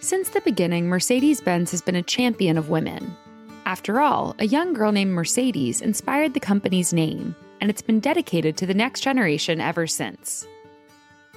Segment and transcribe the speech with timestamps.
[0.00, 3.16] Since the beginning, Mercedes Benz has been a champion of women.
[3.66, 8.56] After all, a young girl named Mercedes inspired the company's name, and it's been dedicated
[8.56, 10.46] to the next generation ever since.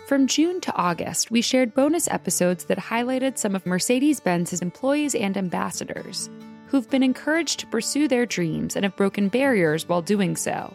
[0.06, 5.16] From June to August, we shared bonus episodes that highlighted some of Mercedes Benz's employees
[5.16, 6.30] and ambassadors
[6.68, 10.74] who've been encouraged to pursue their dreams and have broken barriers while doing so.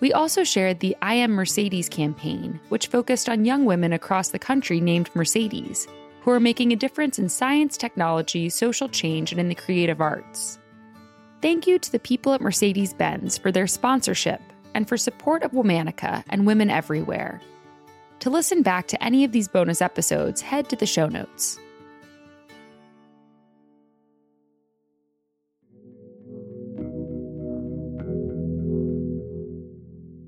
[0.00, 4.38] We also shared the I Am Mercedes campaign, which focused on young women across the
[4.38, 5.88] country named Mercedes,
[6.28, 10.58] who are making a difference in science, technology, social change, and in the creative arts.
[11.40, 14.42] Thank you to the people at Mercedes Benz for their sponsorship
[14.74, 17.40] and for support of Womanica and women everywhere.
[18.20, 21.58] To listen back to any of these bonus episodes, head to the show notes.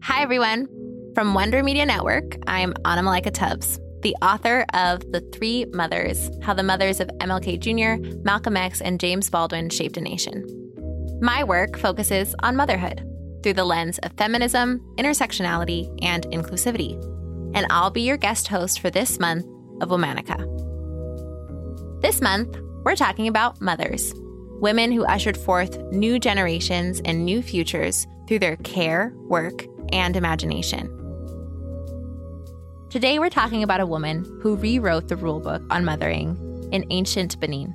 [0.03, 0.67] Hi, everyone.
[1.15, 6.55] From Wonder Media Network, I'm Anna Malaika Tubbs, the author of The Three Mothers How
[6.55, 10.45] the Mothers of MLK Jr., Malcolm X, and James Baldwin Shaped a Nation.
[11.21, 13.07] My work focuses on motherhood
[13.43, 16.95] through the lens of feminism, intersectionality, and inclusivity.
[17.55, 19.45] And I'll be your guest host for this month
[19.81, 20.39] of Womanica.
[22.01, 24.15] This month, we're talking about mothers,
[24.61, 31.00] women who ushered forth new generations and new futures through their care, work, and imagination.
[32.91, 36.37] Today, we're talking about a woman who rewrote the rulebook on mothering
[36.73, 37.73] in ancient Benin.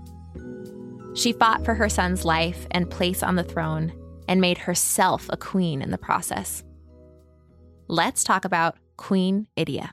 [1.15, 3.93] She fought for her son's life and place on the throne
[4.27, 6.65] and made herself a queen in the process.
[7.87, 9.91] Let's talk about Queen Idia.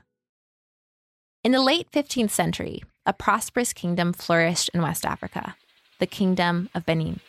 [1.45, 5.55] In the late 15th century, a prosperous kingdom flourished in West Africa,
[5.99, 7.21] the Kingdom of Benin.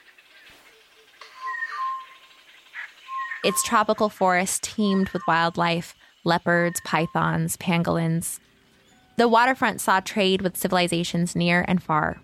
[3.44, 5.94] Its tropical forests teemed with wildlife
[6.24, 8.40] leopards, pythons, pangolins.
[9.16, 12.20] The waterfront saw trade with civilizations near and far.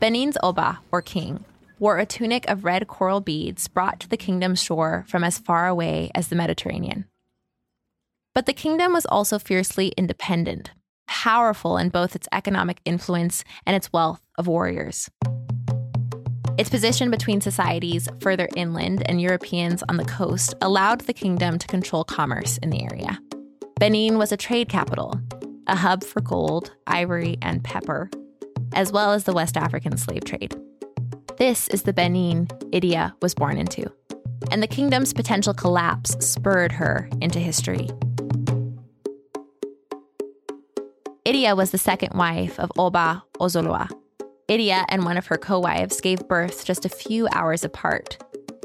[0.00, 1.44] Benin's Oba, or king,
[1.78, 5.66] wore a tunic of red coral beads brought to the kingdom's shore from as far
[5.66, 7.06] away as the Mediterranean.
[8.34, 10.72] But the kingdom was also fiercely independent,
[11.06, 15.08] powerful in both its economic influence and its wealth of warriors.
[16.56, 21.66] Its position between societies further inland and Europeans on the coast allowed the kingdom to
[21.66, 23.18] control commerce in the area.
[23.80, 25.20] Benin was a trade capital,
[25.66, 28.08] a hub for gold, ivory, and pepper,
[28.72, 30.54] as well as the West African slave trade.
[31.38, 33.92] This is the Benin Idia was born into,
[34.52, 37.88] and the kingdom's potential collapse spurred her into history.
[41.26, 43.90] Idia was the second wife of Oba Ozolua.
[44.48, 48.18] Idia and one of her co wives gave birth just a few hours apart.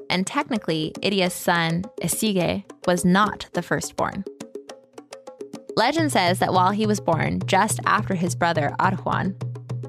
[0.10, 4.26] And technically, Idia's son, Esigie, was not the firstborn.
[5.78, 9.36] Legend says that while he was born just after his brother Arhuaran,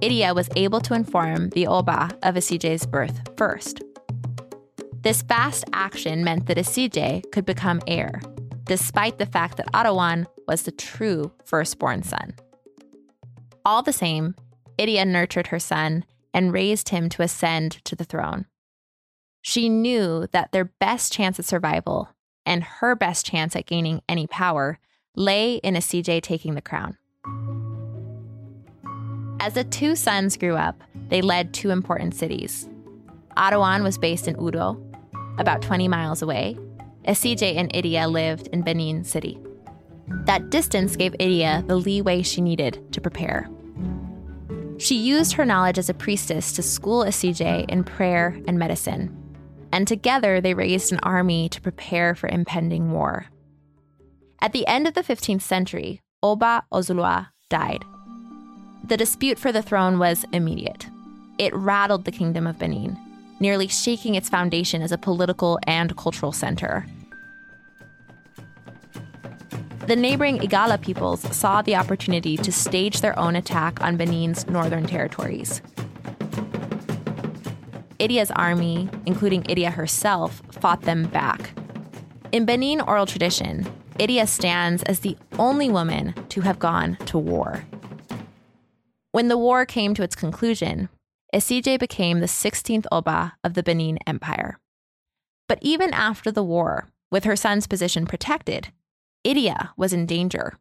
[0.01, 3.83] Idia was able to inform the Oba of Esigie's birth first.
[5.01, 8.21] This fast action meant that Esigie could become heir,
[8.65, 12.35] despite the fact that Arhuaran was the true firstborn son.
[13.65, 14.35] All the same,
[14.81, 18.47] Idia nurtured her son and raised him to ascend to the throne.
[19.43, 22.09] She knew that their best chance at survival
[22.47, 24.79] and her best chance at gaining any power
[25.15, 26.97] lay in Esigie taking the crown.
[29.39, 32.69] As the two sons grew up, they led two important cities.
[33.37, 34.83] Arhuaran was based in Udo,
[35.39, 36.57] about 20 miles away.
[37.07, 39.39] Esigie and Idia lived in Benin City.
[40.27, 43.49] That distance gave Idia the leeway she needed to prepare.
[44.81, 49.15] She used her knowledge as a priestess to school Esigie in prayer and medicine,
[49.71, 53.27] and together they raised an army to prepare for impending war.
[54.41, 57.85] At the end of the 15th century, Oba Ozolua died.
[58.83, 60.87] The dispute for the throne was immediate.
[61.39, 62.97] It rattled the Kingdom of Benin,
[63.39, 66.87] nearly shaking its foundation as a political and cultural center.
[69.91, 74.87] The neighboring Igala peoples saw the opportunity to stage their own attack on Benin's northern
[74.87, 75.63] territories.
[77.99, 81.59] Idia's army, including Idia herself, fought them back.
[82.31, 83.67] In Benin oral tradition,
[83.99, 87.65] Idia stands as the only woman to have gone to war.
[89.11, 90.89] When the war came to its conclusion,
[91.35, 94.61] Esigie became the 16th Oba of the Benin Empire.
[95.49, 98.69] But even after the war, with her son's position protected,
[99.27, 100.59] Idia was in danger.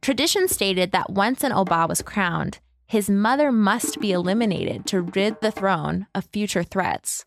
[0.00, 5.40] Tradition stated that once an Oba was crowned, his mother must be eliminated to rid
[5.40, 7.22] the throne of future threats.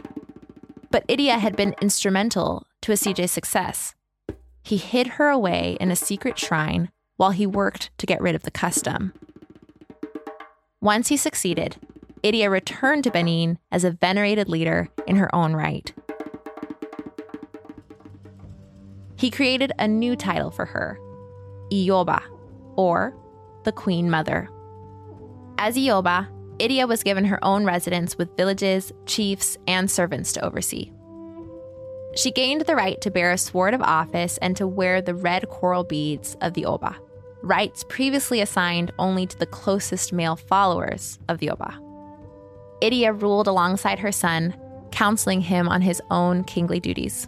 [0.89, 3.93] But Idia had been instrumental to Esigie's success.
[4.63, 8.43] he hid her away in a secret shrine while he worked to get rid of
[8.43, 9.13] the custom.
[10.81, 11.77] Once he succeeded,
[12.23, 15.93] Idia returned to Benin as a venerated leader in her own right.
[19.15, 20.99] He created a new title for her,
[21.71, 22.21] Iyoba,
[22.75, 23.15] or
[23.63, 24.49] the Queen Mother.
[25.57, 26.27] As Iyoba,
[26.57, 30.91] Idia was given her own residence with villages, chiefs, and servants to oversee.
[32.15, 35.49] She gained the right to bear a sword of office and to wear the red
[35.49, 36.95] coral beads of the Oba,
[37.41, 41.79] rights previously assigned only to the closest male followers of the Oba.
[42.81, 44.55] Idia ruled alongside her son,
[44.91, 47.27] counseling him on his own kingly duties.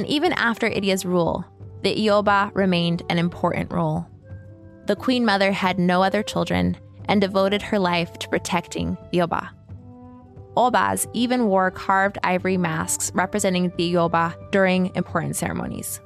[0.00, 1.44] And even after Idia's rule,
[1.82, 4.06] the Iyoba remained an important role.
[4.86, 9.50] The Queen Mother had no other children and devoted her life to protecting the Oba.
[10.56, 16.00] Obas even wore carved ivory masks representing the Iyoba during important ceremonies.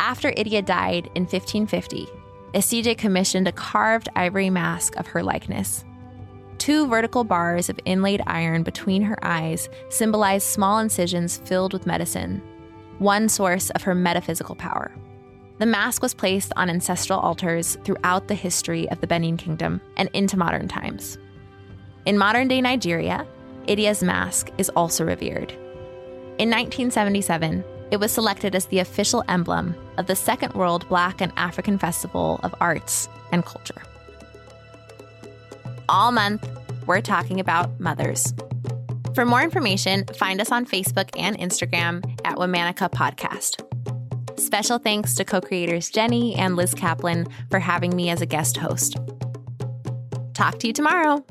[0.00, 2.08] After Idia died in 1550,
[2.52, 5.84] Esigie commissioned a carved ivory mask of her likeness.
[6.64, 12.40] Two vertical bars of inlaid iron between her eyes symbolize small incisions filled with medicine,
[12.98, 14.90] one source of her metaphysical power.
[15.58, 20.08] The mask was placed on ancestral altars throughout the history of the Benin Kingdom and
[20.14, 21.18] into modern times.
[22.06, 23.26] In modern day Nigeria,
[23.66, 25.52] Idia's mask is also revered.
[26.38, 31.30] In 1977, it was selected as the official emblem of the Second World Black and
[31.36, 33.82] African Festival of Arts and Culture.
[35.88, 36.48] All month,
[36.86, 38.32] we're talking about mothers.
[39.14, 43.60] For more information, find us on Facebook and Instagram at Womanica Podcast.
[44.38, 48.56] Special thanks to co creators Jenny and Liz Kaplan for having me as a guest
[48.56, 48.96] host.
[50.32, 51.24] Talk to you tomorrow.